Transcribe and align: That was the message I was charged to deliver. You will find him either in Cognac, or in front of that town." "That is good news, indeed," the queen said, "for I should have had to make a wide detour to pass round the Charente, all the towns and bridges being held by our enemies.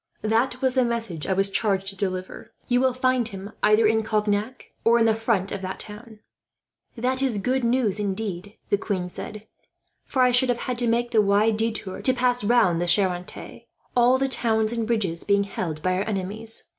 That 0.23 0.63
was 0.63 0.73
the 0.73 0.83
message 0.83 1.27
I 1.27 1.33
was 1.33 1.51
charged 1.51 1.85
to 1.89 1.95
deliver. 1.95 2.51
You 2.67 2.81
will 2.81 2.91
find 2.95 3.27
him 3.27 3.51
either 3.61 3.85
in 3.85 4.01
Cognac, 4.01 4.71
or 4.83 4.97
in 4.97 5.05
front 5.13 5.51
of 5.51 5.61
that 5.61 5.77
town." 5.77 6.21
"That 6.97 7.21
is 7.21 7.37
good 7.37 7.63
news, 7.63 7.99
indeed," 7.99 8.57
the 8.69 8.79
queen 8.79 9.09
said, 9.09 9.45
"for 10.03 10.23
I 10.23 10.31
should 10.31 10.49
have 10.49 10.61
had 10.61 10.79
to 10.79 10.87
make 10.87 11.13
a 11.13 11.21
wide 11.21 11.57
detour 11.57 12.01
to 12.01 12.13
pass 12.15 12.43
round 12.43 12.81
the 12.81 12.87
Charente, 12.87 13.67
all 13.95 14.17
the 14.17 14.27
towns 14.27 14.73
and 14.73 14.87
bridges 14.87 15.23
being 15.23 15.43
held 15.43 15.83
by 15.83 15.93
our 15.95 16.03
enemies. 16.09 16.63